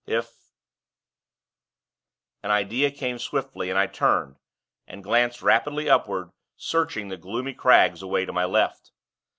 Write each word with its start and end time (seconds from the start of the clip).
'If' 0.07 0.33
An 2.43 2.49
idea 2.49 2.89
came 2.89 3.19
swiftly, 3.19 3.69
and 3.69 3.77
I 3.77 3.85
turned, 3.85 4.37
and 4.87 5.03
glanced 5.03 5.43
rapidly 5.43 5.87
upward, 5.91 6.31
searching 6.57 7.09
the 7.09 7.17
gloomy 7.17 7.53
crags, 7.53 8.01
away 8.01 8.25
to 8.25 8.33
my 8.33 8.45
left. 8.45 8.89